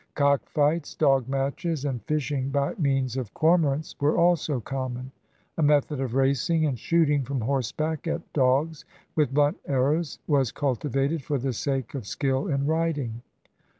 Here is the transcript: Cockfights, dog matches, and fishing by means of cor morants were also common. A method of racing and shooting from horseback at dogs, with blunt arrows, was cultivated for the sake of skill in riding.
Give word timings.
Cockfights, 0.15 0.95
dog 0.95 1.27
matches, 1.29 1.85
and 1.85 2.01
fishing 2.05 2.49
by 2.49 2.73
means 2.79 3.17
of 3.17 3.31
cor 3.35 3.59
morants 3.59 3.93
were 4.01 4.17
also 4.17 4.59
common. 4.59 5.11
A 5.59 5.61
method 5.61 5.99
of 6.01 6.15
racing 6.15 6.65
and 6.65 6.79
shooting 6.79 7.21
from 7.23 7.41
horseback 7.41 8.07
at 8.07 8.33
dogs, 8.33 8.83
with 9.15 9.31
blunt 9.31 9.57
arrows, 9.67 10.17
was 10.25 10.51
cultivated 10.51 11.23
for 11.23 11.37
the 11.37 11.53
sake 11.53 11.93
of 11.93 12.07
skill 12.07 12.47
in 12.47 12.65
riding. 12.65 13.21